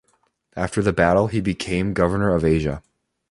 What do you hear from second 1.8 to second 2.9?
governor of Asia.